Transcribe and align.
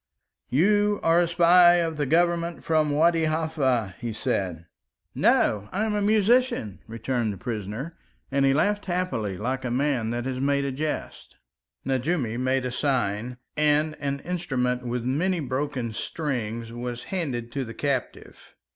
"You 0.49 0.99
are 1.03 1.19
a 1.21 1.27
spy 1.27 1.73
of 1.75 1.97
the 1.97 2.07
Government 2.07 2.63
from 2.63 2.89
Wadi 2.89 3.25
Halfa," 3.25 3.93
he 3.99 4.11
said. 4.13 4.65
"No, 5.13 5.69
I 5.71 5.85
am 5.85 5.93
a 5.93 6.01
musician," 6.01 6.79
returned 6.87 7.31
the 7.31 7.37
prisoner, 7.37 7.95
and 8.31 8.43
he 8.43 8.51
laughed 8.51 8.87
happily, 8.87 9.37
like 9.37 9.63
a 9.63 9.69
man 9.69 10.09
that 10.09 10.25
has 10.25 10.39
made 10.41 10.65
a 10.65 10.71
jest. 10.71 11.35
Nejoumi 11.85 12.39
made 12.39 12.65
a 12.65 12.71
sign, 12.71 13.37
and 13.55 13.95
an 13.99 14.21
instrument 14.21 14.81
with 14.87 15.05
many 15.05 15.39
broken 15.39 15.93
strings 15.93 16.73
was 16.73 17.03
handed 17.13 17.51
to 17.51 17.63
the 17.63 17.75
captive. 17.75 18.55